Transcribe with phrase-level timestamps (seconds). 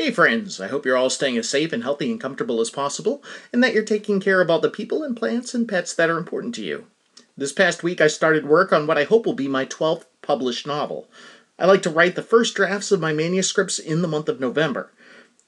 [0.00, 3.20] Hey friends, I hope you're all staying as safe and healthy and comfortable as possible,
[3.52, 6.16] and that you're taking care of all the people and plants and pets that are
[6.16, 6.86] important to you.
[7.36, 10.68] This past week I started work on what I hope will be my 12th published
[10.68, 11.08] novel.
[11.58, 14.92] I like to write the first drafts of my manuscripts in the month of November.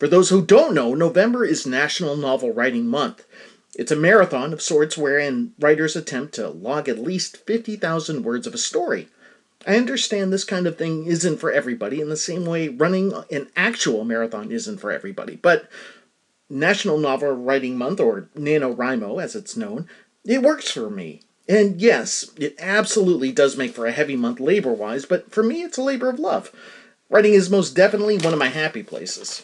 [0.00, 3.26] For those who don't know, November is National Novel Writing Month.
[3.76, 8.54] It's a marathon of sorts wherein writers attempt to log at least 50,000 words of
[8.54, 9.10] a story.
[9.66, 13.48] I understand this kind of thing isn't for everybody in the same way running an
[13.56, 15.36] actual marathon isn't for everybody.
[15.36, 15.68] But
[16.48, 19.86] National Novel Writing Month, or NaNoWriMo as it's known,
[20.24, 21.22] it works for me.
[21.48, 25.62] And yes, it absolutely does make for a heavy month labor wise, but for me
[25.62, 26.52] it's a labor of love.
[27.08, 29.42] Writing is most definitely one of my happy places.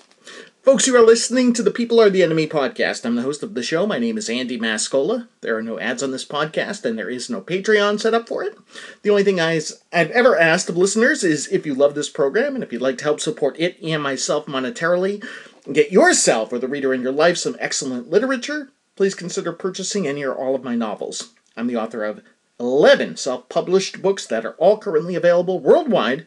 [0.67, 3.05] Folks, you are listening to the People Are the Enemy podcast.
[3.05, 3.87] I'm the host of the show.
[3.87, 5.29] My name is Andy Mascola.
[5.41, 8.43] There are no ads on this podcast, and there is no Patreon set up for
[8.43, 8.59] it.
[9.03, 12.65] The only thing I've ever asked of listeners is if you love this program and
[12.65, 15.25] if you'd like to help support it and myself monetarily,
[15.73, 20.25] get yourself or the reader in your life some excellent literature, please consider purchasing any
[20.25, 21.31] or all of my novels.
[21.57, 22.25] I'm the author of
[22.59, 26.27] 11 self published books that are all currently available worldwide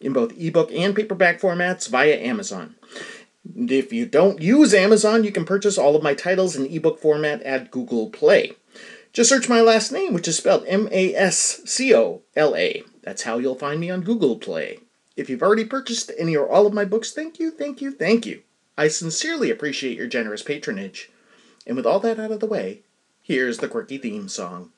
[0.00, 2.76] in both ebook and paperback formats via Amazon.
[3.44, 7.42] If you don't use Amazon, you can purchase all of my titles in ebook format
[7.42, 8.52] at Google Play.
[9.12, 12.84] Just search my last name, which is spelled M A S C O L A.
[13.02, 14.78] That's how you'll find me on Google Play.
[15.16, 18.24] If you've already purchased any or all of my books, thank you, thank you, thank
[18.24, 18.42] you.
[18.78, 21.10] I sincerely appreciate your generous patronage.
[21.66, 22.82] And with all that out of the way,
[23.20, 24.70] here's the quirky theme song.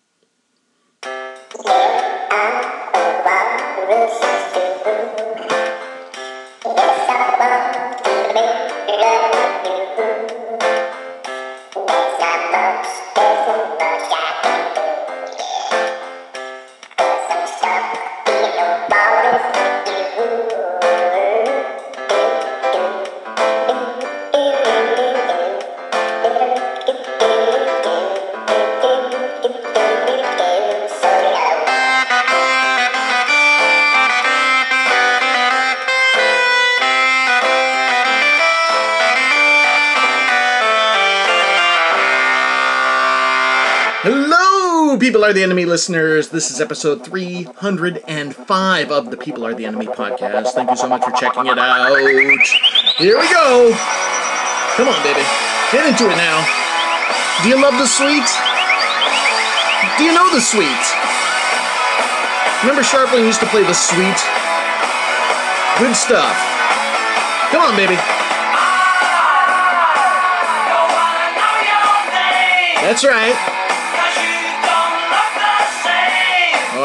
[45.33, 46.29] Are the Enemy listeners.
[46.29, 50.49] This is episode 305 of the People Are the Enemy podcast.
[50.53, 51.97] Thank you so much for checking it out.
[52.99, 53.73] Here we go.
[54.77, 55.25] Come on, baby.
[55.73, 56.37] Get into it now.
[57.43, 58.29] Do you love the sweet?
[59.97, 60.85] Do you know the sweet?
[62.61, 64.21] Remember Scharpling used to play the sweet?
[65.81, 66.37] Good stuff.
[67.49, 67.97] Come on, baby.
[72.85, 73.62] That's right.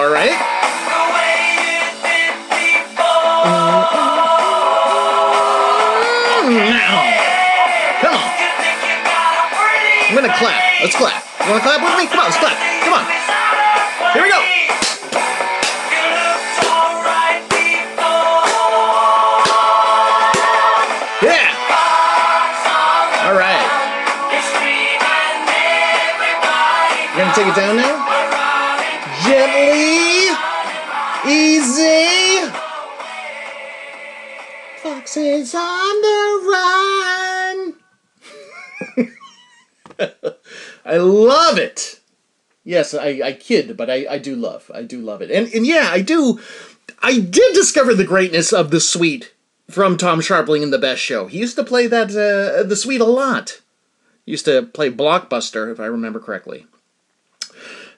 [0.08, 0.32] All right.
[6.48, 7.12] Mm, on.
[10.08, 10.64] I'm gonna clap.
[10.80, 11.24] Let's clap.
[11.44, 12.08] You wanna clap with me?
[12.08, 12.56] Come on, let's clap.
[12.86, 13.04] Come on.
[14.14, 14.40] Here we go.
[21.22, 21.52] Yeah.
[23.28, 23.60] All right.
[27.12, 27.87] You gonna take it down now?
[41.58, 42.00] Love it.
[42.64, 44.70] Yes, I, I kid, but I, I do love.
[44.74, 45.32] I do love it.
[45.32, 46.40] And and yeah, I do
[47.02, 49.34] I did discover the greatness of the Sweet
[49.70, 51.26] from Tom Scharpling in the best show.
[51.28, 53.62] He used to play that uh, the Sweet a lot.
[54.26, 56.68] He used to play Blockbuster, if I remember correctly.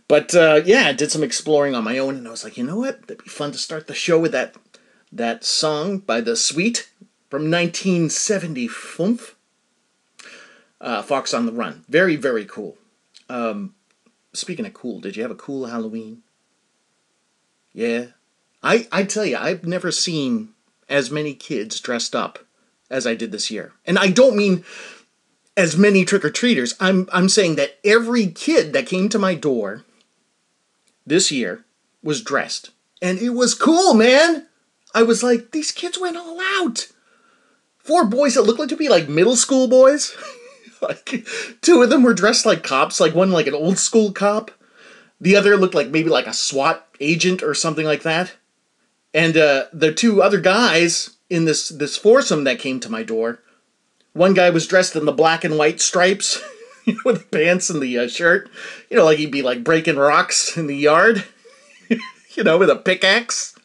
[0.08, 2.64] But uh, yeah, I did some exploring on my own, and I was like, you
[2.64, 3.08] know what?
[3.08, 4.56] That'd be fun to start the show with that
[5.12, 6.90] that song by the Sweet
[7.30, 8.70] from 1970.
[10.80, 11.84] Uh, Fox on the Run.
[11.90, 12.78] Very, very cool.
[13.30, 13.76] Um,
[14.34, 16.24] speaking of cool, did you have a cool Halloween?
[17.74, 18.08] Yeah.
[18.62, 20.50] I, I tell you, I've never seen
[20.90, 22.40] as many kids dressed up
[22.90, 23.74] as I did this year.
[23.86, 24.64] And I don't mean
[25.56, 26.76] as many trick or treaters.
[26.80, 29.84] I'm, I'm saying that every kid that came to my door
[31.06, 31.66] this year
[32.04, 32.72] was dressed.
[33.02, 34.48] And it was cool, man.
[34.94, 36.88] I was like, these kids went all out.
[37.78, 40.16] Four boys that looked like to be like middle school boys.
[40.82, 41.26] like
[41.62, 44.52] two of them were dressed like cops, like one like an old school cop.
[45.22, 48.34] The other looked like maybe like a SWAT agent or something like that.
[49.14, 53.40] And uh, the two other guys in this this foursome that came to my door,
[54.14, 56.42] one guy was dressed in the black and white stripes,
[56.86, 58.50] you know, with the pants and the uh, shirt.
[58.90, 61.26] You know, like he'd be like breaking rocks in the yard,
[61.90, 63.56] you know, with a pickaxe.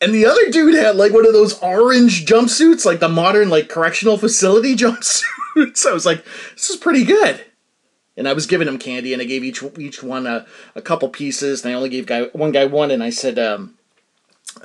[0.00, 3.68] And the other dude had like one of those orange jumpsuits, like the modern like
[3.68, 4.76] correctional facility
[5.66, 5.86] jumpsuits.
[5.86, 6.24] I was like,
[6.54, 7.44] this is pretty good.
[8.16, 10.44] And I was giving him candy, and I gave each each one a,
[10.74, 13.76] a couple pieces, and I only gave guy one guy one, and I said, um,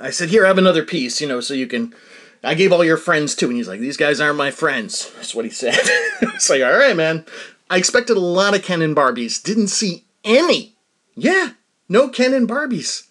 [0.00, 1.94] I said, here, have another piece, you know, so you can.
[2.42, 5.10] I gave all your friends too, and he's like, these guys aren't my friends.
[5.16, 5.78] That's what he said.
[6.22, 7.24] it's like, all right, man.
[7.70, 10.74] I expected a lot of Ken and Barbies, didn't see any.
[11.14, 11.52] Yeah,
[11.88, 13.06] no Ken and Barbies.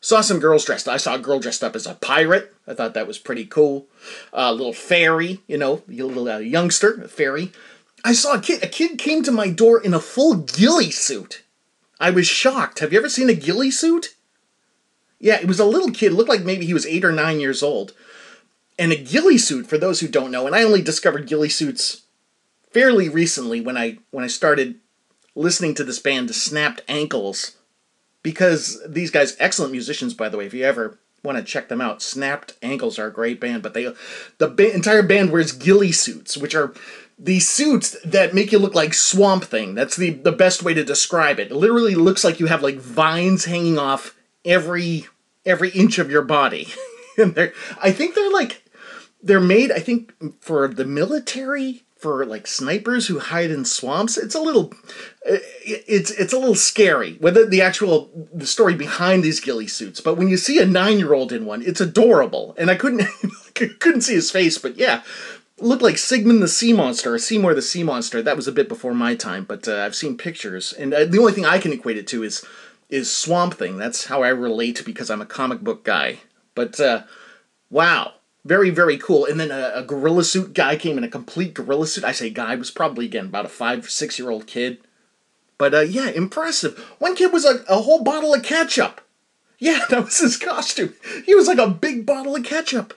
[0.00, 0.88] Saw some girls dressed.
[0.88, 2.54] I saw a girl dressed up as a pirate.
[2.66, 3.86] I thought that was pretty cool.
[4.32, 7.52] A uh, little fairy, you know, a little uh, youngster, a fairy.
[8.04, 8.62] I saw a kid.
[8.62, 11.42] A kid came to my door in a full ghillie suit.
[11.98, 12.80] I was shocked.
[12.80, 14.14] Have you ever seen a ghillie suit?
[15.18, 16.12] Yeah, it was a little kid.
[16.12, 17.94] Looked like maybe he was eight or nine years old.
[18.78, 22.02] And a ghillie suit, for those who don't know, and I only discovered ghillie suits
[22.70, 24.76] fairly recently when I when I started
[25.34, 27.56] listening to this band, Snapped Ankles
[28.26, 30.46] because these guys, excellent musicians, by the way.
[30.46, 33.62] If you ever want to check them out, Snapped Ankles are a great band.
[33.62, 33.94] But they,
[34.38, 36.74] the ba- entire band wears ghillie suits, which are
[37.16, 39.76] these suits that make you look like Swamp Thing.
[39.76, 41.52] That's the the best way to describe it.
[41.52, 45.06] It literally looks like you have like vines hanging off every
[45.44, 46.66] every inch of your body.
[47.16, 48.64] and they're, I think they're like,
[49.22, 49.70] they're made.
[49.70, 50.12] I think
[50.42, 54.72] for the military for like snipers who hide in swamps it's a little
[55.24, 60.00] it's it's a little scary with the actual the story behind these ghillie suits.
[60.00, 62.54] But when you see a nine year old in one it's adorable.
[62.58, 63.06] And i couldn't
[63.54, 65.02] couldn't see his face but yeah
[65.58, 68.20] looked like sigmund the sea monster or seymour the sea monster.
[68.20, 70.72] That was a bit before my time but uh, i've seen pictures.
[70.72, 72.44] And uh, the only thing i can equate it to is
[72.88, 73.78] is swamp thing.
[73.78, 76.18] That's how i relate because i'm a comic book guy.
[76.54, 77.04] But uh,
[77.70, 78.12] wow
[78.46, 79.26] very very cool.
[79.26, 82.04] And then a, a, gorilla suit guy came in a complete gorilla suit.
[82.04, 84.78] I say guy was probably again about a five six year old kid.
[85.58, 86.78] But uh, yeah impressive.
[86.98, 89.00] One kid was a, a whole bottle of ketchup.
[89.58, 90.94] Yeah that was his costume.
[91.24, 92.94] He was like a big bottle of ketchup.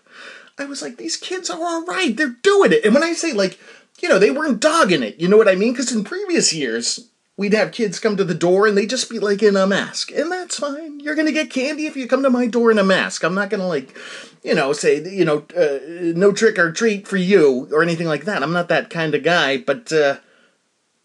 [0.58, 2.16] I was like these kids are all right.
[2.16, 2.86] They're doing it.
[2.86, 3.60] And when i say like
[4.02, 5.74] you know they weren't dogging it you know what i mean?
[5.74, 9.18] Because in previous years we'd have kids come to the door and they'd just be
[9.18, 10.12] like in a mask.
[10.12, 11.00] And that's fine.
[11.00, 13.24] You're going to get candy if you come to my door in a mask.
[13.24, 13.98] I'm not going to like,
[14.44, 15.80] you know, say, you know, uh,
[16.18, 18.44] no trick or treat for you or anything like that.
[18.44, 19.56] I'm not that kind of guy.
[19.56, 20.18] But, uh,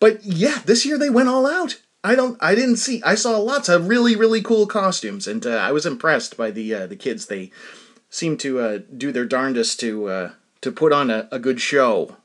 [0.00, 1.80] but yeah, this year they went all out.
[2.02, 5.50] I don't, I didn't see, I saw lots of really, really cool costumes and uh,
[5.50, 7.26] I was impressed by the, uh, the kids.
[7.26, 7.52] They
[8.10, 10.30] seemed to uh, do their darndest to, uh,
[10.62, 12.16] to put on a, a good show.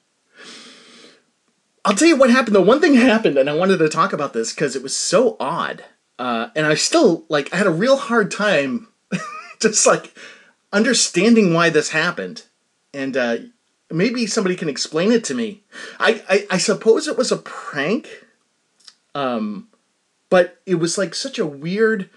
[1.86, 2.62] I'll tell you what happened though.
[2.62, 5.84] One thing happened, and I wanted to talk about this because it was so odd,
[6.18, 8.88] uh, and I still like I had a real hard time,
[9.60, 10.14] just like
[10.74, 12.44] understanding why this happened,
[12.94, 13.38] and uh,
[13.90, 15.64] maybe somebody can explain it to me.
[16.00, 18.26] I, I I suppose it was a prank,
[19.16, 19.70] um,
[20.30, 22.10] but it was like such a weird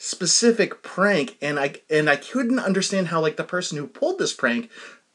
[0.00, 4.32] specific prank and I and I couldn't understand how like the person who pulled this
[4.32, 4.70] prank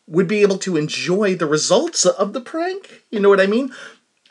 [0.08, 3.04] would be able to enjoy the results of the prank.
[3.10, 3.74] You know what I mean?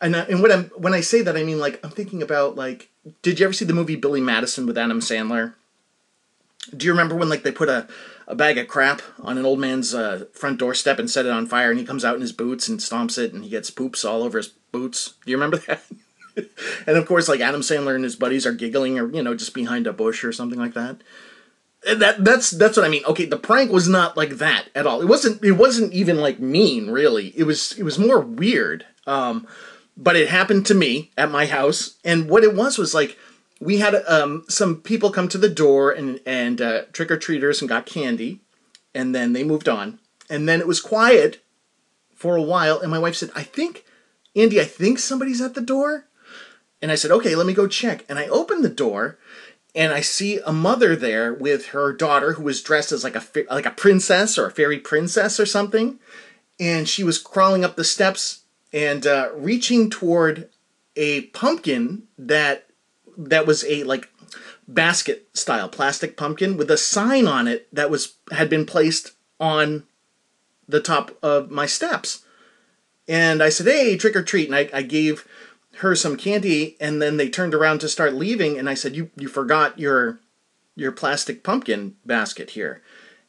[0.01, 2.57] And uh, and when I'm when I say that, I mean like I'm thinking about
[2.57, 2.91] like,
[3.23, 5.55] did you ever see the movie Billy Madison with Adam Sandler?
[6.77, 7.89] Do you remember when like they put a,
[8.27, 11.47] a bag of crap on an old man's uh, front doorstep and set it on
[11.47, 14.05] fire, and he comes out in his boots and stomps it, and he gets poops
[14.05, 15.15] all over his boots?
[15.25, 15.83] Do you remember that?
[16.87, 19.55] and of course, like Adam Sandler and his buddies are giggling, or you know, just
[19.55, 20.99] behind a bush or something like that
[21.85, 23.05] that that's that's what I mean.
[23.05, 25.01] Okay, the prank was not like that at all.
[25.01, 27.29] It wasn't it wasn't even like mean, really.
[27.37, 28.87] It was it was more weird.
[29.07, 29.47] Um,
[29.97, 33.19] but it happened to me at my house, and what it was was like
[33.61, 37.61] we had um, some people come to the door and and uh, trick or treaters
[37.61, 38.41] and got candy,
[38.95, 39.99] and then they moved on,
[40.31, 41.43] and then it was quiet
[42.15, 43.85] for a while, and my wife said, "I think,
[44.37, 46.07] Andy, I think somebody's at the door,"
[46.81, 49.19] and I said, "Okay, let me go check," and I opened the door
[49.75, 53.25] and I see a mother there with her daughter who was dressed as like a
[53.51, 55.99] like a princess or a fairy princess or something,
[56.61, 60.49] and she was crawling up the steps and uh, reaching toward
[60.97, 62.67] a pumpkin that
[63.17, 64.11] that was a like
[64.69, 69.85] basket style plastic pumpkin with a sign on it that was had been placed on
[70.69, 72.25] the top of my steps.
[73.09, 75.27] And I said, "Hey, trick or treat!" And I, I gave
[75.83, 79.11] her some candy and then they turned around to start leaving and I said, "You
[79.17, 80.21] you forgot your
[80.77, 82.83] your plastic pumpkin basket here."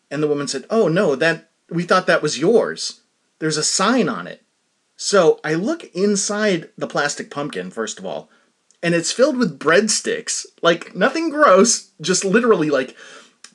[0.10, 3.01] And the woman said, "Oh, no, that we thought that was yours.
[3.39, 4.43] There's a sign on it."
[4.95, 8.29] So, I look inside the plastic pumpkin first of all,
[8.83, 10.45] and it's filled with breadsticks.
[10.62, 12.95] Like nothing gross, just literally like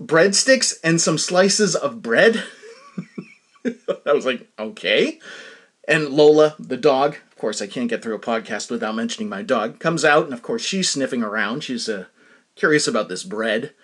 [0.02, 2.42] breadsticks and some slices of bread.
[3.64, 5.20] I was like, "Okay."
[5.86, 9.42] And Lola, the dog, of course, I can't get through a podcast without mentioning my
[9.42, 9.78] dog.
[9.78, 11.62] Comes out, and of course, she's sniffing around.
[11.62, 12.06] She's uh,
[12.56, 13.74] curious about this bread.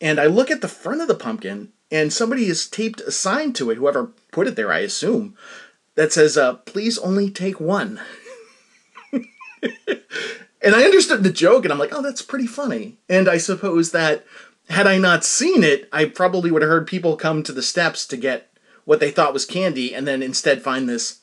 [0.00, 3.52] and I look at the front of the pumpkin, and somebody has taped a sign
[3.54, 5.36] to it, whoever put it there, I assume,
[5.96, 8.00] that says, uh, please only take one.
[9.12, 9.26] and
[10.76, 12.98] I understood the joke, and I'm like, oh, that's pretty funny.
[13.08, 14.24] And I suppose that
[14.68, 18.06] had I not seen it, I probably would have heard people come to the steps
[18.06, 18.52] to get
[18.84, 21.19] what they thought was candy, and then instead find this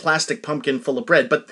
[0.00, 1.28] plastic pumpkin full of bread.
[1.28, 1.48] But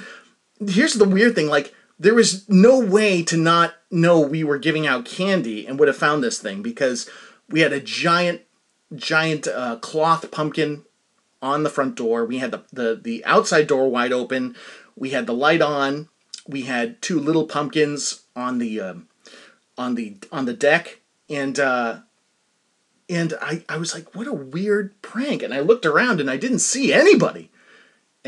[0.67, 4.87] here's the weird thing like, there was no way to not know we were giving
[4.87, 7.09] out candy and would have found this thing because
[7.49, 8.43] we had a giant,
[8.95, 10.85] giant uh, cloth pumpkin
[11.41, 12.25] on the front door.
[12.25, 14.57] We had the, the, the outside door wide open.
[14.97, 16.09] We had the light on.
[16.47, 19.09] We had two little pumpkins on the um,
[19.77, 22.01] on the on the deck, and uh,
[23.09, 25.43] and I I was like, what a weird prank.
[25.43, 27.51] And I looked around and I didn't see anybody.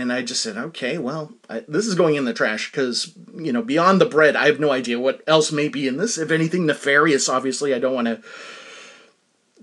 [0.00, 3.52] And I just said, okay, well, I, this is going in the trash because, you
[3.52, 6.18] know, beyond the bread, I have no idea what else may be in this.
[6.18, 8.22] If anything nefarious, obviously, I don't want to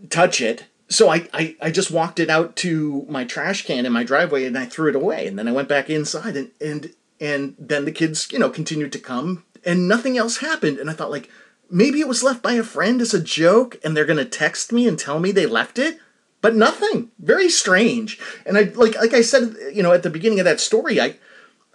[0.10, 3.92] touch it so I, I, I just walked it out to my trash can in
[3.92, 5.28] my driveway and I threw it away.
[5.28, 8.94] And then I went back inside and, and, and then the kids, you know, continued
[8.94, 10.78] to come and nothing else happened.
[10.78, 11.30] And I thought like,
[11.70, 14.72] maybe it was left by a friend as a joke and they're going to text
[14.72, 16.00] me and tell me they left it.
[16.42, 17.12] But nothing.
[17.20, 18.20] Very strange.
[18.46, 21.16] And I, like, like I said, you know, at the beginning of that story, I,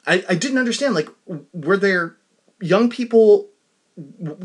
[0.06, 1.08] I, I didn't understand, like,
[1.52, 2.16] were there
[2.60, 3.50] young people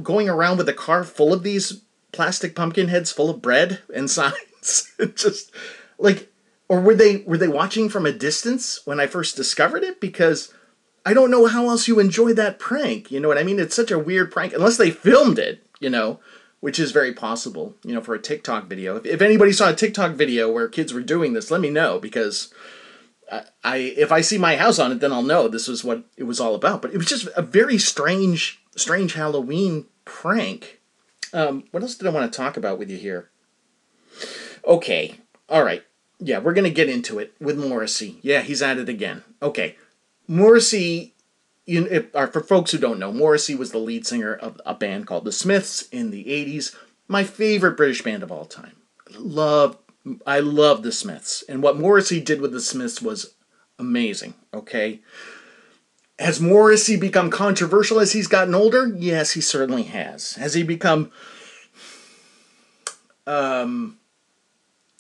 [0.02, 1.82] going around with a car full of these
[2.12, 4.92] plastic pumpkin heads full of bread and signs?
[5.16, 5.52] just
[5.98, 6.32] like
[6.70, 10.02] or were they were they watching from a distance when I first discovered it?
[10.02, 10.54] Because
[11.06, 13.12] I don't know how else you enjoy that prank.
[13.12, 13.60] You know what I mean?
[13.60, 16.20] It's such a weird prank unless they filmed it, you know,
[16.60, 18.98] which is very possible, you know, for a TikTok video.
[18.98, 22.00] If, if anybody saw a TikTok video where kids were doing this, let me know
[22.00, 22.54] because
[23.32, 26.04] I, I if I see my house on it, then I'll know this was what
[26.18, 26.82] it was all about.
[26.82, 30.80] But it was just a very strange, strange Halloween prank.
[31.34, 33.30] Um, what else did I want to talk about with you here?
[34.66, 35.16] Okay.
[35.50, 35.84] All right.
[36.20, 38.18] Yeah, we're to get into it with Morrissey.
[38.22, 39.24] Yeah, he's at it again.
[39.42, 39.76] Okay.
[40.28, 41.14] Morrissey,
[41.68, 44.60] you know, if, uh, for folks who don't know, Morrissey was the lead singer of
[44.66, 46.74] a band called The Smiths in the 80s.
[47.08, 48.78] My favorite British band of all time.
[49.18, 49.78] Love,
[50.26, 51.44] I love The Smiths.
[51.48, 53.36] And what Morrissey did with The Smiths was
[53.78, 55.02] amazing, okay?
[56.18, 58.88] Has Morrissey become controversial as he's gotten older?
[58.88, 60.34] Yes, he certainly has.
[60.34, 61.12] Has he become
[63.28, 64.00] um,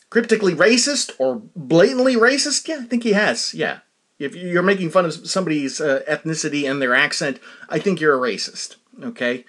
[0.09, 2.67] cryptically racist or blatantly racist?
[2.67, 3.53] Yeah, I think he has.
[3.53, 3.79] Yeah.
[4.19, 8.31] If you're making fun of somebody's uh, ethnicity and their accent, I think you're a
[8.31, 8.77] racist.
[9.03, 9.45] Okay.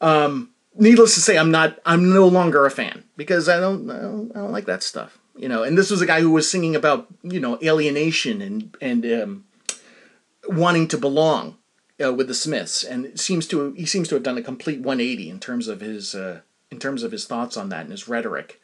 [0.00, 1.78] Um, needless to say, I'm not.
[1.86, 3.88] I'm no longer a fan because I don't.
[3.90, 5.18] I don't, I don't like that stuff.
[5.36, 5.62] You know.
[5.62, 9.44] And this was a guy who was singing about you know alienation and and um,
[10.48, 11.56] wanting to belong
[12.02, 14.80] uh, with the Smiths, and it seems to he seems to have done a complete
[14.80, 16.40] 180 in terms of his uh,
[16.70, 18.60] in terms of his thoughts on that and his rhetoric.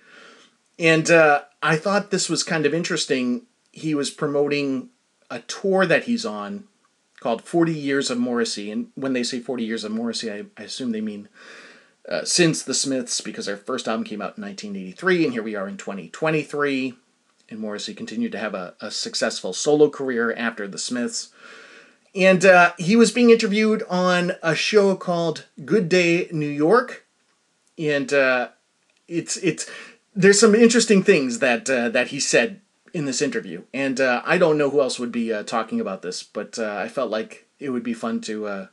[0.78, 3.46] And uh, I thought this was kind of interesting.
[3.72, 4.90] He was promoting
[5.30, 6.64] a tour that he's on
[7.20, 8.70] called 40 Years of Morrissey.
[8.70, 11.28] And when they say 40 Years of Morrissey, I, I assume they mean
[12.08, 15.56] uh, since the Smiths, because their first album came out in 1983, and here we
[15.56, 16.94] are in 2023.
[17.48, 21.32] And Morrissey continued to have a, a successful solo career after the Smiths.
[22.14, 27.06] And uh, he was being interviewed on a show called Good Day New York.
[27.78, 28.48] And uh,
[29.06, 29.68] it's it's
[30.14, 32.62] there's some interesting things that uh, that he said
[32.96, 36.00] in this interview, and uh, I don't know who else would be uh, talking about
[36.00, 38.66] this, but uh, I felt like it would be fun to uh,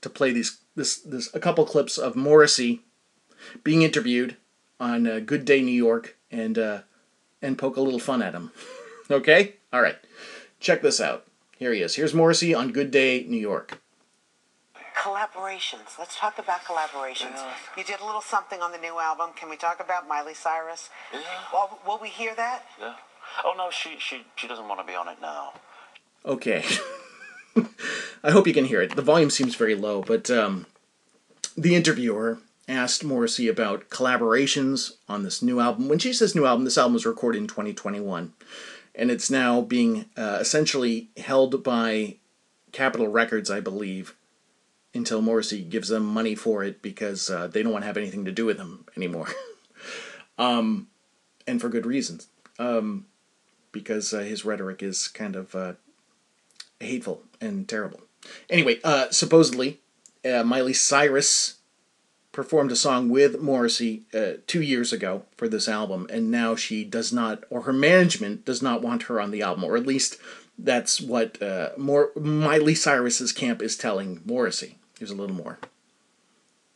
[0.00, 2.82] to play these this this a couple clips of Morrissey
[3.64, 4.36] being interviewed
[4.78, 6.56] on uh, Good Day New York and
[7.42, 8.52] and poke a little fun at him.
[9.10, 9.98] okay, all right,
[10.60, 11.26] check this out.
[11.58, 11.96] Here he is.
[11.96, 13.80] Here's Morrissey on Good Day New York
[14.96, 15.98] collaborations.
[15.98, 17.36] Let's talk about collaborations.
[17.36, 17.54] Yeah.
[17.76, 19.30] You did a little something on the new album.
[19.36, 20.90] Can we talk about Miley Cyrus?
[21.12, 21.20] Yeah.
[21.52, 22.64] Will, will we hear that?
[22.80, 22.94] Yeah.
[23.44, 25.52] Oh no, she she she doesn't want to be on it now.
[26.24, 26.64] Okay.
[28.22, 28.96] I hope you can hear it.
[28.96, 30.66] The volume seems very low, but um,
[31.56, 35.88] the interviewer asked Morrissey about collaborations on this new album.
[35.88, 38.32] When she says new album, this album was recorded in 2021,
[38.94, 42.16] and it's now being uh, essentially held by
[42.72, 44.16] Capitol Records, I believe,
[44.92, 48.24] until Morrissey gives them money for it because uh, they don't want to have anything
[48.24, 49.28] to do with him anymore.
[50.38, 50.88] um,
[51.46, 52.28] and for good reasons.
[52.58, 53.06] Um,
[53.76, 55.74] because uh, his rhetoric is kind of uh,
[56.80, 58.00] hateful and terrible.
[58.48, 59.80] Anyway, uh, supposedly,
[60.24, 61.56] uh, Miley Cyrus
[62.32, 66.84] performed a song with Morrissey uh, two years ago for this album, and now she
[66.84, 70.18] does not, or her management does not want her on the album, or at least
[70.58, 74.78] that's what uh, more Miley Cyrus's camp is telling Morrissey.
[74.98, 75.58] Here's a little more.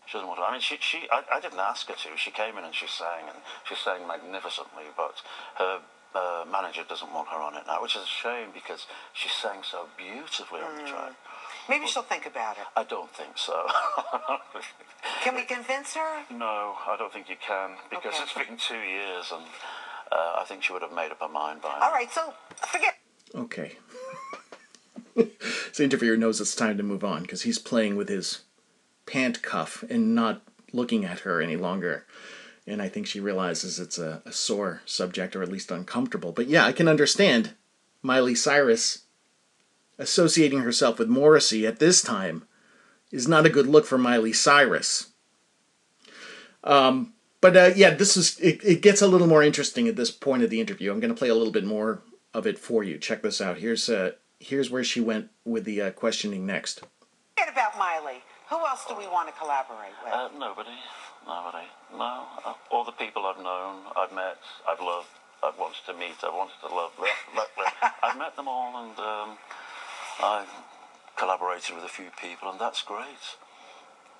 [0.06, 0.44] She doesn't want to.
[0.44, 2.08] I mean, she, she I, I didn't ask her to.
[2.16, 5.22] She came in and she sang, and she sang magnificently, but
[5.56, 5.80] her
[6.14, 9.60] uh, manager doesn't want her on it now, which is a shame because she sang
[9.62, 11.12] so beautifully on the track.
[11.68, 12.64] Maybe she'll think about it.
[12.76, 13.66] I don't think so.
[15.22, 16.24] Can we convince her?
[16.30, 18.22] no, I don't think you can because Okay.
[18.22, 19.44] it's been two years, and
[20.10, 21.86] uh, I think she would have made up her mind by now.
[21.86, 22.34] All right, so
[22.66, 22.98] forget.
[23.34, 23.76] Okay.
[25.14, 28.40] the interviewer knows it's time to move on because he's playing with his
[29.06, 32.04] pant cuff and not looking at her any longer.
[32.66, 36.32] And I think she realizes it's a, a sore subject or at least uncomfortable.
[36.32, 37.54] But yeah, I can understand
[38.02, 39.04] Miley Cyrus
[39.98, 42.46] associating herself with Morrissey at this time
[43.10, 45.08] is not a good look for Miley Cyrus.
[46.62, 50.10] Um, but uh, yeah, this is it, it gets a little more interesting at this
[50.10, 50.92] point of the interview.
[50.92, 52.02] I'm going to play a little bit more
[52.34, 52.98] of it for you.
[52.98, 53.58] Check this out.
[53.58, 56.82] Here's uh, here's where she went with the uh, questioning next.
[57.36, 58.22] Forget about Miley.
[58.50, 60.12] Who else do we want to collaborate with?
[60.12, 60.70] Uh, nobody.
[61.30, 61.70] Nobody.
[61.94, 62.26] No.
[62.44, 65.06] Uh, all the people I've known, I've met, I've loved,
[65.44, 66.90] I've wanted to meet, I've wanted to love.
[68.02, 69.38] I've met them all and um,
[70.20, 70.50] I've
[71.16, 73.38] collaborated with a few people and that's great.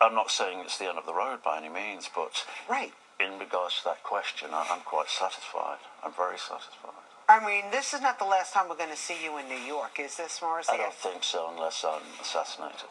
[0.01, 2.93] I'm not saying it's the end of the road by any means, but right.
[3.19, 5.83] in regards to that question, I- I'm quite satisfied.
[6.05, 6.95] I'm very satisfied.
[7.29, 9.67] I mean, this is not the last time we're going to see you in New
[9.67, 10.73] York, is this, Morrissey?
[10.75, 12.91] I don't think so unless I'm assassinated.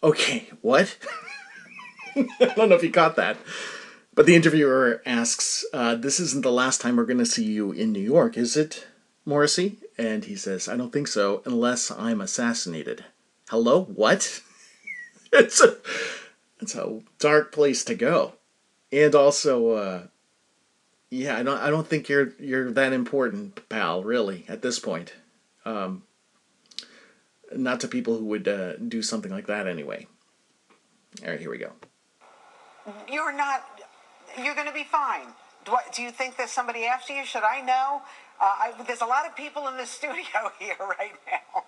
[0.00, 0.96] Okay, what?
[2.40, 3.36] I don't know if you caught that.
[4.14, 7.72] But the interviewer asks, uh, This isn't the last time we're going to see you
[7.72, 8.86] in New York, is it,
[9.24, 9.78] Morrissey?
[9.98, 13.04] And he says, I don't think so, unless I'm assassinated.
[13.48, 13.82] Hello?
[13.82, 14.40] What?
[15.32, 15.76] it's a,
[16.60, 18.34] it's a dark place to go.
[18.92, 20.02] And also, uh,
[21.10, 24.04] yeah, I don't, I don't think you're you're that important, pal.
[24.04, 25.14] Really, at this point,
[25.64, 26.02] um,
[27.54, 30.06] not to people who would uh, do something like that anyway.
[31.22, 31.72] All right, here we go.
[33.10, 33.64] You're not.
[34.38, 35.26] You're going to be fine.
[35.64, 37.24] Do, I, do you think there's somebody after you?
[37.24, 38.02] Should I know?
[38.40, 41.62] Uh, I, there's a lot of people in the studio here right now.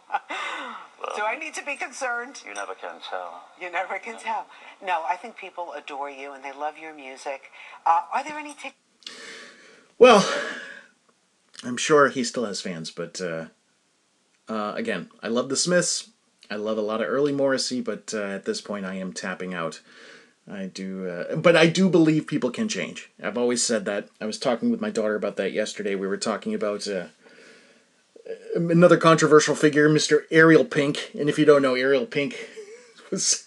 [1.16, 2.42] do I need to be concerned?
[2.46, 3.44] You never can tell.
[3.60, 4.46] You never can tell.
[4.84, 7.50] No, I think people adore you and they love your music.
[7.86, 8.74] Uh, are there any tickets?
[9.98, 10.28] Well,
[11.64, 13.46] I'm sure he still has fans, but uh,
[14.48, 16.10] uh, again, I love the Smiths.
[16.50, 19.54] I love a lot of early Morrissey, but uh, at this point, I am tapping
[19.54, 19.80] out.
[20.50, 23.10] I do, uh, but I do believe people can change.
[23.22, 24.08] I've always said that.
[24.20, 25.96] I was talking with my daughter about that yesterday.
[25.96, 27.06] We were talking about uh,
[28.54, 30.20] another controversial figure, Mr.
[30.30, 31.10] Ariel Pink.
[31.18, 32.48] And if you don't know, Ariel Pink
[33.10, 33.46] was,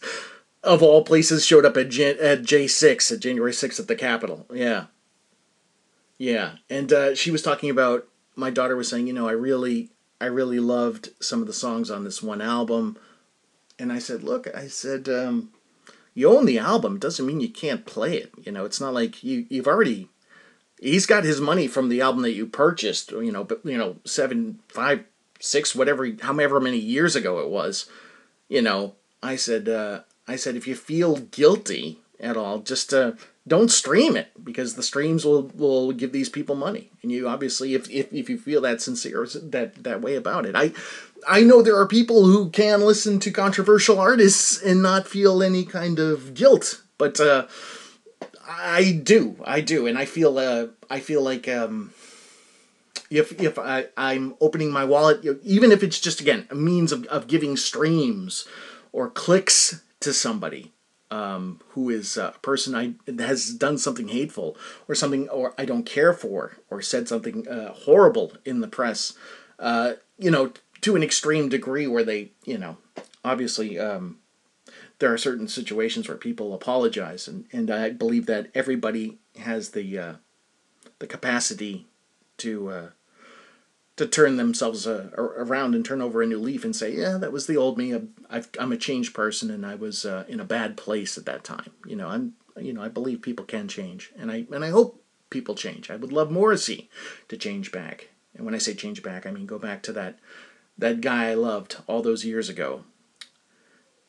[0.61, 4.45] of all places, showed up at, Jan- at J6, at January 6th at the Capitol.
[4.53, 4.85] Yeah.
[6.17, 9.89] Yeah, and uh, she was talking about my daughter was saying, you know, I really,
[10.19, 12.97] I really loved some of the songs on this one album,
[13.79, 15.51] and I said, look, I said, um,
[16.19, 18.29] you own the album doesn't mean you can't play it.
[18.43, 20.09] You know, it's not like you you've already.
[20.81, 23.11] He's got his money from the album that you purchased.
[23.11, 25.05] You know, but you know, seven, five,
[25.39, 27.89] six, whatever, however many years ago it was.
[28.49, 33.13] You know, I said, uh, I said, if you feel guilty at all, just uh,
[33.49, 36.91] don't stream it because the streams will, will give these people money.
[37.01, 40.55] And you obviously, if, if, if you feel that sincere that that way about it,
[40.55, 40.71] I
[41.27, 45.65] I know there are people who can listen to controversial artists and not feel any
[45.65, 47.47] kind of guilt, but uh,
[48.47, 51.93] I do, I do, and I feel uh, I feel like um,
[53.09, 57.05] if if I I'm opening my wallet, even if it's just again a means of,
[57.05, 58.47] of giving streams
[58.91, 60.71] or clicks to somebody
[61.11, 64.55] um, who is a person I has done something hateful
[64.87, 69.13] or something or I don't care for or said something uh, horrible in the press,
[69.57, 72.77] uh, you know, to an extreme degree where they, you know,
[73.23, 74.19] obviously um,
[74.99, 79.97] there are certain situations where people apologize, and, and I believe that everybody has the
[79.97, 80.13] uh,
[80.99, 81.87] the capacity
[82.37, 82.89] to uh,
[83.99, 87.33] to turn themselves uh, around and turn over a new leaf and say, yeah, that
[87.33, 87.91] was the old me.
[87.91, 91.25] I'm, I've, I'm a changed person, and I was uh, in a bad place at
[91.25, 91.71] that time.
[91.85, 95.03] You know, I'm you know I believe people can change, and I and I hope
[95.29, 95.91] people change.
[95.91, 96.89] I would love Morrissey
[97.27, 100.17] to change back, and when I say change back, I mean go back to that
[100.77, 102.85] that guy I loved all those years ago.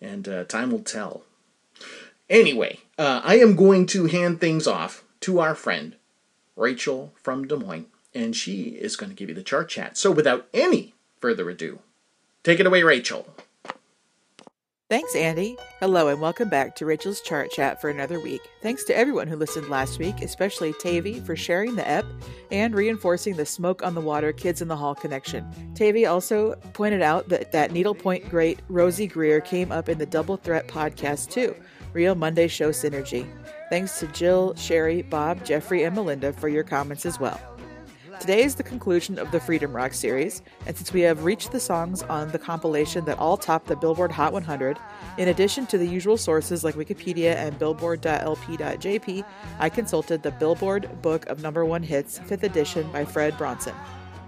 [0.01, 1.25] And uh, time will tell.
[2.31, 5.97] Anyway, uh, I am going to hand things off to our friend,
[6.55, 9.97] Rachel from Des Moines, and she is going to give you the chart chat.
[9.97, 11.81] So without any further ado,
[12.43, 13.27] take it away, Rachel.
[14.91, 15.57] Thanks, Andy.
[15.79, 18.41] Hello, and welcome back to Rachel's Chart Chat for another week.
[18.61, 22.05] Thanks to everyone who listened last week, especially Tavy for sharing the ep
[22.51, 25.47] and reinforcing the Smoke on the Water Kids in the Hall connection.
[25.77, 30.37] Tavy also pointed out that that needlepoint great Rosey Grier came up in the Double
[30.37, 31.55] Threat podcast too.
[31.93, 33.29] Real Monday Show Synergy.
[33.69, 37.41] Thanks to Jill, Sherry, Bob, Jeffrey, and Melinda for your comments as well.
[38.21, 41.59] Today is the conclusion of the Freedom Rock series, and since we have reached the
[41.59, 44.77] songs on the compilation that all top the Billboard Hot 100,
[45.17, 49.25] in addition to the usual sources like Wikipedia and Billboard.lp.jp,
[49.59, 53.75] I consulted the Billboard Book of Number One Hits, 5th edition by Fred Bronson.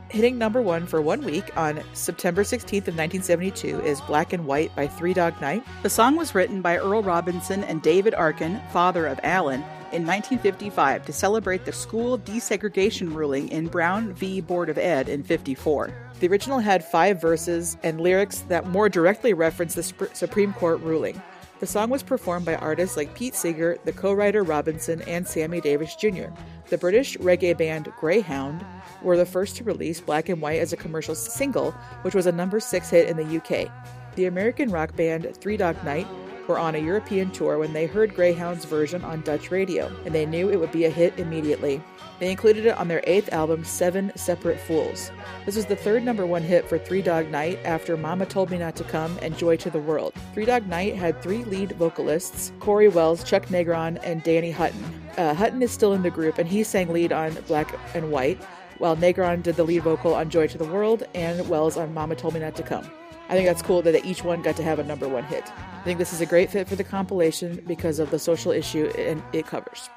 [0.09, 4.75] Hitting number one for one week on September 16th of 1972 is Black and White
[4.75, 5.65] by Three Dog Night.
[5.83, 11.05] The song was written by Earl Robinson and David Arkin, father of Alan, in 1955
[11.05, 14.41] to celebrate the school desegregation ruling in Brown v.
[14.41, 15.93] Board of Ed in 54.
[16.21, 21.21] The original had five verses and lyrics that more directly reference the Supreme Court ruling.
[21.63, 25.61] The song was performed by artists like Pete Seeger, the co writer Robinson, and Sammy
[25.61, 26.27] Davis Jr.
[26.71, 28.65] The British reggae band Greyhound
[29.01, 31.71] were the first to release Black and White as a commercial single,
[32.03, 33.71] which was a number six hit in the UK.
[34.17, 36.09] The American rock band Three Dog Night
[36.49, 40.27] were on a European tour when they heard Greyhound's version on Dutch radio, and they
[40.27, 41.81] knew it would be a hit immediately.
[42.19, 45.11] They included it on their eighth album, Seven Separate Fools.
[45.45, 48.59] This was the third number one hit for Three Dog Night after Mama Told Me
[48.59, 50.15] Not to Come and Joy to the World.
[50.33, 54.85] Three Dog Night had three lead vocalists Cory Wells, Chuck Negron, and Danny Hutton.
[55.17, 58.41] Uh, Hutton is still in the group, and he sang lead on Black and White,
[58.79, 62.15] while Negron did the lead vocal on Joy to the World and Wells on Mama
[62.15, 62.89] Told Me Not to Come.
[63.29, 65.51] I think that's cool that each one got to have a number one hit.
[65.83, 68.89] I think this is a great fit for the compilation because of the social issue
[69.33, 69.91] it covers.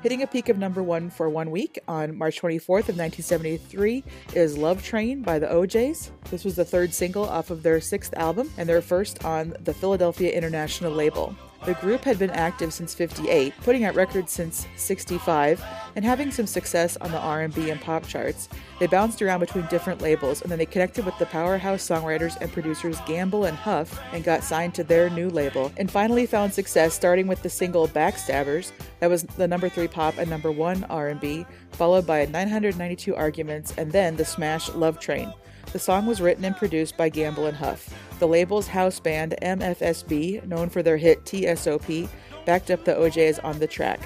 [0.00, 4.56] Hitting a peak of number one for one week on March 24th of 1973 is
[4.56, 6.12] Love Train by the O'Jays.
[6.30, 9.74] This was the third single off of their sixth album and their first on the
[9.74, 11.34] Philadelphia International label.
[11.64, 16.46] The group had been active since 58, putting out records since 65, and having some
[16.46, 18.48] success on the R&B and pop charts.
[18.80, 22.52] They bounced around between different labels, and then they connected with the powerhouse songwriters and
[22.52, 26.94] producers Gamble and Huff and got signed to their new label, and finally found success
[26.94, 31.46] starting with the single Backstabbers, that was the number 3 pop and number 1 R&B,
[31.70, 35.32] followed by 992 Arguments and then the smash Love Train.
[35.72, 37.88] The song was written and produced by Gamble and Huff.
[38.22, 42.08] The label's house band MFSB, known for their hit TSOP,
[42.46, 43.98] backed up the O'Jays on the track.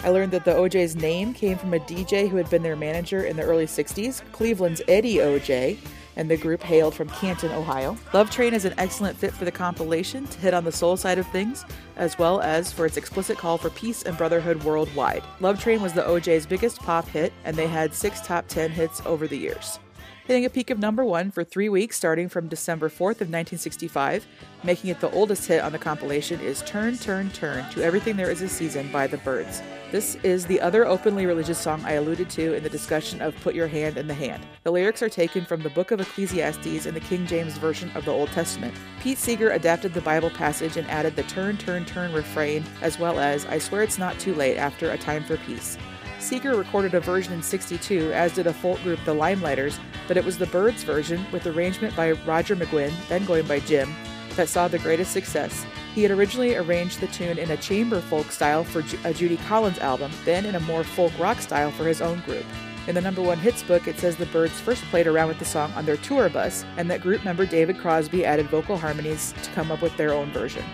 [0.00, 3.24] I learned that the O'Jays' name came from a DJ who had been their manager
[3.24, 5.78] in the early 60s, Cleveland's Eddie O'Jay,
[6.16, 7.96] and the group hailed from Canton, Ohio.
[8.12, 11.16] Love Train is an excellent fit for the compilation to hit on the soul side
[11.16, 11.64] of things,
[11.96, 15.24] as well as for its explicit call for peace and brotherhood worldwide.
[15.40, 19.00] Love Train was the O'Jays' biggest pop hit, and they had six top 10 hits
[19.06, 19.78] over the years
[20.26, 24.26] hitting a peak of number one for three weeks starting from December 4th of 1965.
[24.62, 28.30] Making it the oldest hit on the compilation is Turn, Turn, Turn to Everything There
[28.30, 29.62] Is a Season by the Byrds.
[29.90, 33.54] This is the other openly religious song I alluded to in the discussion of Put
[33.54, 34.46] Your Hand in the Hand.
[34.62, 38.04] The lyrics are taken from the Book of Ecclesiastes in the King James Version of
[38.04, 38.74] the Old Testament.
[39.00, 43.18] Pete Seeger adapted the Bible passage and added the turn, turn, turn refrain, as well
[43.18, 45.76] as I swear it's not too late after A Time for Peace.
[46.22, 50.24] Seeger recorded a version in 62, as did a folk group, the Limeliters, but it
[50.24, 53.92] was the Byrds version, with arrangement by Roger McGuinn, then going by Jim,
[54.36, 55.66] that saw the greatest success.
[55.94, 59.80] He had originally arranged the tune in a chamber folk style for a Judy Collins
[59.80, 62.46] album, then in a more folk rock style for his own group.
[62.86, 65.44] In the number one hits book, it says the Byrds first played around with the
[65.44, 69.50] song on their tour bus, and that group member David Crosby added vocal harmonies to
[69.50, 70.64] come up with their own version.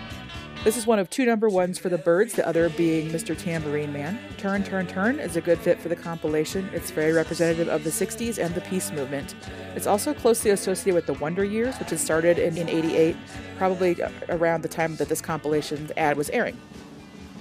[0.65, 3.35] This is one of two number ones for the Byrds, the other being Mr.
[3.35, 4.19] Tambourine Man.
[4.35, 6.69] Turn, Turn, Turn is a good fit for the compilation.
[6.73, 9.35] It's very representative of the 60s and the peace movement.
[9.77, 13.15] It's also closely associated with the Wonder Years, which had started in, in 88,
[13.57, 13.95] probably
[14.27, 16.57] around the time that this compilation ad was airing.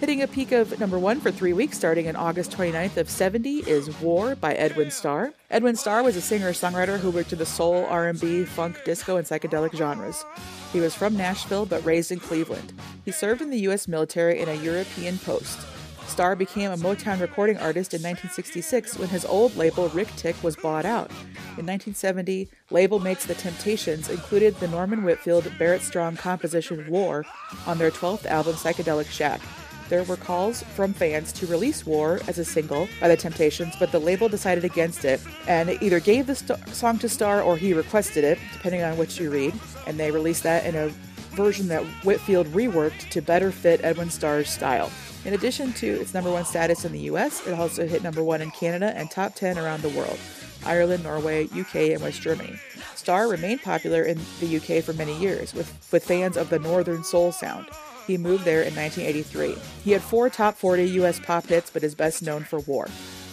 [0.01, 3.69] Hitting a peak of number one for three weeks starting in August 29th of 70
[3.69, 5.33] is War by Edwin Starr.
[5.51, 9.75] Edwin Starr was a singer-songwriter who worked in the soul, R&B, funk, disco, and psychedelic
[9.75, 10.25] genres.
[10.73, 12.75] He was from Nashville but raised in Cleveland.
[13.05, 13.89] He served in the U.S.
[13.89, 15.59] military in a European post.
[16.07, 20.85] Starr became a Motown recording artist in 1966 when his old label Ric-Tic was bought
[20.85, 21.11] out.
[21.59, 27.27] In 1970, label mates The Temptations included the Norman Whitfield Barrett Strong composition War
[27.67, 29.41] on their 12th album Psychedelic Shack
[29.89, 33.91] there were calls from fans to release War as a single by The Temptations, but
[33.93, 37.57] the label decided against it and it either gave the st- song to Starr or
[37.57, 39.55] he requested it, depending on which you read,
[39.87, 40.89] and they released that in a
[41.35, 44.91] version that Whitfield reworked to better fit Edwin Starr's style.
[45.25, 48.41] In addition to its number one status in the US, it also hit number one
[48.41, 50.19] in Canada and top 10 around the world
[50.67, 52.59] Ireland, Norway, UK, and West Germany.
[52.95, 57.05] Starr remained popular in the UK for many years, with, with fans of the Northern
[57.05, 57.67] Soul sound.
[58.09, 59.55] He moved there in 1983.
[59.85, 62.89] He had four top 40 US pop hits, but is best known for War.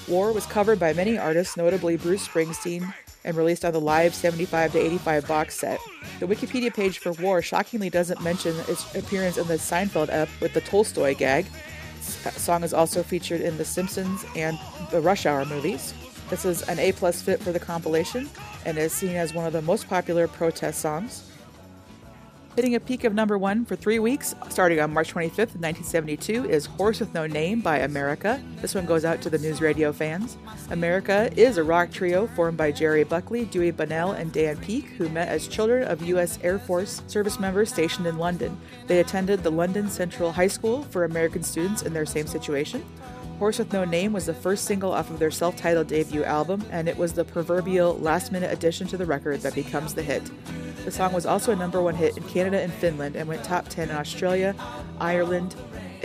[0.10, 4.74] War was covered by many artists, notably Bruce Springsteen, and released on the Live 75
[4.74, 5.80] to 85 box set.
[6.20, 10.54] The Wikipedia page for War shockingly doesn't mention its appearance in the Seinfeld ep with
[10.54, 11.46] the Tolstoy gag.
[12.26, 14.60] The song is also featured in The Simpsons and
[14.92, 15.94] the Rush Hour movies.
[16.30, 18.30] This is an A plus fit for the compilation
[18.66, 21.32] and is seen as one of the most popular protest songs.
[22.56, 26.66] Hitting a peak of number one for three weeks, starting on March 25th, 1972, is
[26.66, 28.42] Horse with No Name by America.
[28.62, 30.38] This one goes out to the news radio fans.
[30.70, 35.10] America is a rock trio formed by Gerry Beckley, Dewey Bunnell, and Dan Peek, who
[35.10, 36.40] met as children of U.S.
[36.44, 38.58] Air Force service members stationed in London.
[38.88, 42.86] They attended the London Central High School for American students in their same situation.
[43.38, 46.64] Horse with No Name was the first single off of their self titled debut album,
[46.72, 50.24] and it was the proverbial last minute addition to the record that becomes the hit.
[50.86, 53.68] The song was also a number one hit in Canada and Finland and went top
[53.70, 54.56] 10 in Australia,
[55.00, 55.56] Ireland,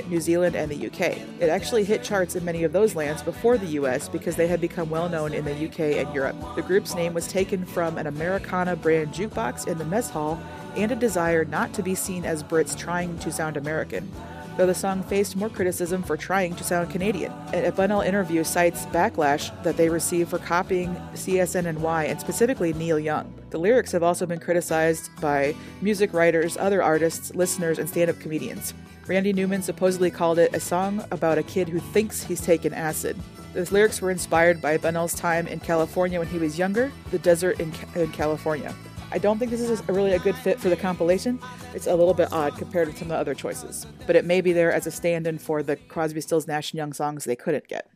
[0.08, 1.18] New Zealand, and the UK.
[1.38, 4.58] It actually hit charts in many of those lands before the US because they had
[4.58, 6.36] become well known in the UK and Europe.
[6.56, 10.40] The group's name was taken from an Americana brand jukebox in the mess hall
[10.76, 14.10] and a desire not to be seen as Brits trying to sound American
[14.56, 17.32] though the song faced more criticism for trying to sound Canadian.
[17.54, 23.39] A Bunnell interview cites backlash that they received for copying CSNNY and specifically Neil Young.
[23.50, 28.18] The lyrics have also been criticized by music writers, other artists, listeners, and stand up
[28.20, 28.74] comedians.
[29.06, 33.16] Randy Newman supposedly called it a song about a kid who thinks he's taken acid.
[33.52, 37.58] The lyrics were inspired by Bunnell's time in California when he was younger, the desert
[37.58, 38.72] in, in California.
[39.10, 41.40] I don't think this is a really a good fit for the compilation.
[41.74, 44.40] It's a little bit odd compared to some of the other choices, but it may
[44.40, 47.66] be there as a stand-in for the Crosby, Stills, Nash and Young songs they couldn't
[47.66, 47.90] get.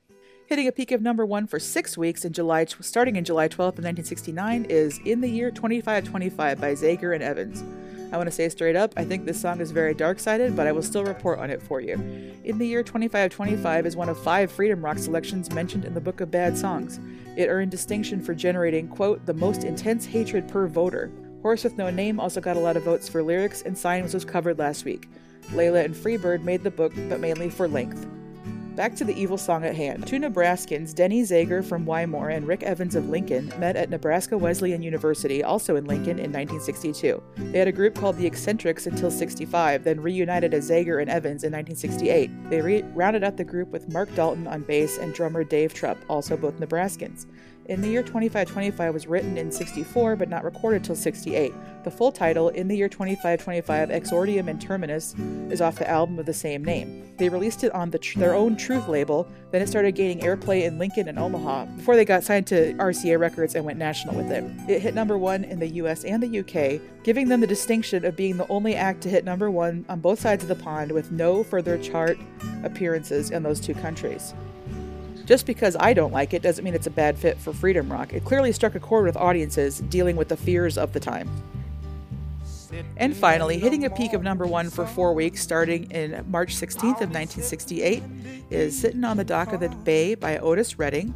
[0.47, 3.79] Hitting a peak of number one for six weeks in July, starting in July 12th
[3.79, 7.65] of 1969, is "In the Year 2525" by Zager and Evans.
[8.13, 10.67] I want to say straight up, I think this song is very dark sided, but
[10.67, 11.95] I will still report on it for you.
[12.45, 16.21] In the Year 2525 is one of five Freedom Rock selections mentioned in the Book
[16.21, 17.01] of Bad Songs.
[17.39, 21.11] It earned distinction for generating, quote, the most intense hatred per voter.
[21.41, 24.27] Horse with No Name also got a lot of votes for lyrics, and Signs was
[24.27, 25.09] covered last week.
[25.53, 28.07] Layla and Freebird made the book, but mainly for length.
[28.77, 30.05] Back to the evil song at hand.
[30.05, 34.83] Two Nebraskans, Denny Zager from Wymore and Rick Evans of Lincoln, met at Nebraska Wesleyan
[34.83, 37.23] University, also in Lincoln, in 1962.
[37.37, 41.45] They had a group called the Eccentrics until 65, then reunited as Zager and Evans
[41.45, 42.51] in 1968.
[42.51, 45.99] They re- rounded out the group with Mark Dalton on bass and drummer Dave Trupp,
[46.09, 47.27] also both Nebraskans.
[47.67, 51.55] In the Year 2525 was written in 64 but not recorded till 68.
[51.83, 55.15] The full title, In the Year 2525 Exordium and Terminus,
[55.51, 57.15] is off the album of the same name.
[57.17, 60.65] They released it on the tr- their own Truth label, then it started gaining airplay
[60.65, 64.31] in Lincoln and Omaha before they got signed to RCA Records and went national with
[64.31, 64.45] it.
[64.69, 68.15] It hit number one in the US and the UK, giving them the distinction of
[68.15, 71.11] being the only act to hit number one on both sides of the pond with
[71.13, 72.19] no further chart
[72.63, 74.35] appearances in those two countries.
[75.27, 78.13] Just because I don't like it doesn't mean it's a bad fit for Freedom Rock.
[78.13, 81.29] It clearly struck a chord with audiences dealing with the fears of the time.
[82.97, 87.01] And finally, hitting a peak of number one for four weeks starting in March 16th
[87.01, 88.03] of 1968
[88.51, 91.15] is Sitting on the Dock of the Bay by Otis Redding.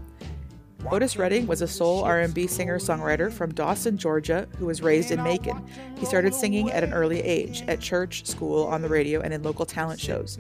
[0.87, 5.67] Otis Redding was a soul R&B singer-songwriter from Dawson, Georgia, who was raised in Macon.
[5.97, 9.43] He started singing at an early age, at church, school, on the radio, and in
[9.43, 10.39] local talent shows.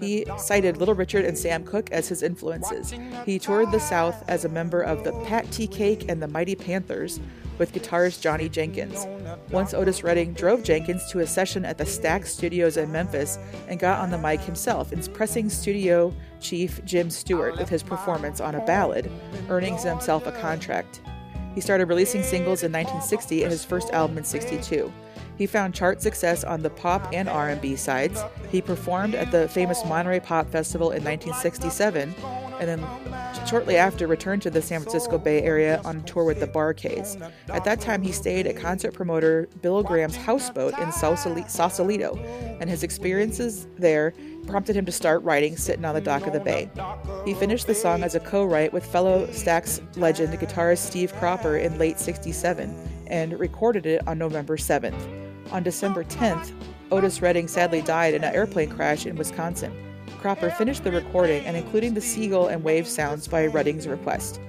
[0.00, 2.94] He cited Little Richard and Sam Cooke as his influences.
[3.26, 5.66] He toured the South as a member of the Pat T.
[5.66, 7.20] Cake and the Mighty Panthers,
[7.58, 9.06] with guitarist Johnny Jenkins.
[9.50, 13.38] Once Otis Redding drove Jenkins to a session at the Stax Studios in Memphis
[13.68, 18.54] and got on the mic himself, impressing studio chief Jim Stewart with his performance on
[18.54, 19.10] a ballad,
[19.48, 21.00] earning himself a contract.
[21.54, 24.92] He started releasing singles in 1960 and his first album in 62.
[25.36, 28.22] He found chart success on the pop and R&B sides.
[28.50, 32.14] He performed at the famous Monterey Pop Festival in 1967
[32.68, 36.46] and then shortly after returned to the San Francisco Bay Area on tour with the
[36.46, 37.16] Bar-Kays.
[37.48, 42.16] At that time, he stayed at concert promoter Bill Graham's houseboat in Sausalito,
[42.60, 44.14] and his experiences there
[44.46, 46.70] prompted him to start writing Sitting on the Dock of the Bay.
[47.24, 51.56] He finished the song as a co write with fellow Stax legend guitarist Steve Cropper
[51.56, 55.52] in late 67 and recorded it on November 7th.
[55.52, 56.52] On December 10th,
[56.90, 59.72] Otis Redding sadly died in an airplane crash in Wisconsin.
[60.24, 64.40] Cropper finished the recording and including the seagull and wave sounds by Redding's request.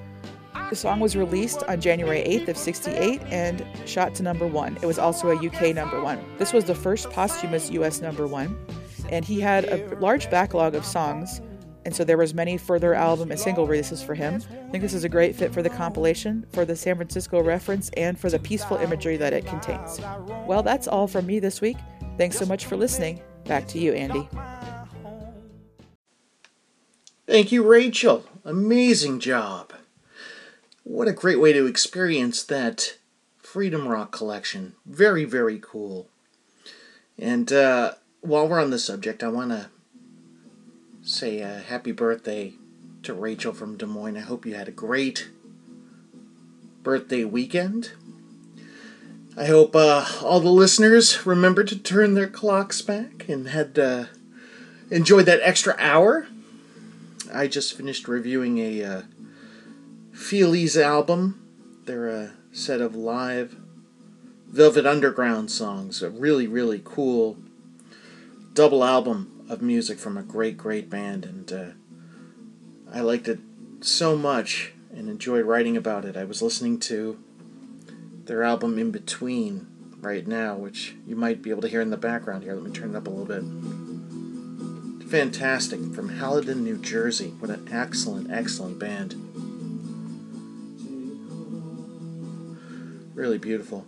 [0.69, 4.77] The song was released on January 8th of 68 and shot to number 1.
[4.81, 6.37] It was also a UK number 1.
[6.37, 8.57] This was the first posthumous US number 1
[9.09, 11.41] and he had a large backlog of songs
[11.83, 14.35] and so there was many further album and single releases for him.
[14.35, 17.89] I think this is a great fit for the compilation, for the San Francisco reference,
[17.97, 19.99] and for the peaceful imagery that it contains.
[20.47, 21.75] Well, that's all from me this week.
[22.17, 23.21] Thanks so much for listening.
[23.43, 24.29] Back to you, Andy.
[27.27, 28.25] Thank you, Rachel.
[28.43, 29.73] Amazing job.
[30.83, 32.97] what a great way to experience that
[33.39, 34.73] Freedom Rock collection.
[34.85, 36.07] Very, very cool.
[37.17, 39.69] And uh, while we're on the subject, I want to
[41.01, 42.53] say a happy birthday
[43.01, 44.17] to Rachel from Des Moines.
[44.17, 45.29] I hope you had a great
[46.83, 47.93] birthday weekend.
[49.35, 54.05] I hope uh, all the listeners remember to turn their clocks back and had uh,
[54.91, 56.27] enjoyed that extra hour.
[57.35, 59.01] I just finished reviewing a uh,
[60.13, 61.41] Feelies album.
[61.83, 63.57] They're a set of live
[64.47, 66.01] Velvet Underground songs.
[66.01, 67.37] A really, really cool
[68.53, 71.25] double album of music from a great, great band.
[71.25, 71.65] And uh,
[72.93, 73.39] I liked it
[73.81, 76.15] so much and enjoyed writing about it.
[76.15, 77.19] I was listening to
[78.23, 79.67] their album In Between
[79.99, 82.53] right now, which you might be able to hear in the background here.
[82.53, 83.84] Let me turn it up a little bit.
[85.07, 85.93] Fantastic.
[85.93, 87.33] From Haledon, New Jersey.
[87.39, 89.15] What an excellent, excellent band.
[93.13, 93.85] Really beautiful.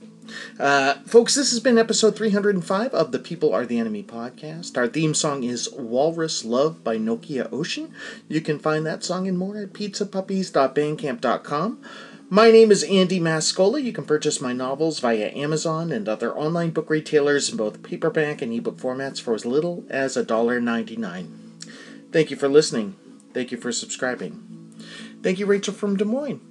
[0.60, 4.78] Uh, folks, this has been episode 305 of the People Are the Enemy podcast.
[4.78, 7.94] Our theme song is Walrus Love by Nokia Ocean.
[8.28, 11.82] You can find that song and more at pizzapuppies.bandcamp.com.
[12.30, 13.82] My name is Andy Mascola.
[13.82, 18.42] You can purchase my novels via Amazon and other online book retailers in both paperback
[18.42, 22.12] and ebook formats for as little as $1.99.
[22.12, 22.98] Thank you for listening.
[23.34, 24.76] Thank you for subscribing.
[25.24, 26.42] Thank you, Rachel from Des Moines.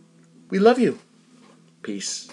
[0.49, 0.99] We love you.
[1.83, 2.31] Peace.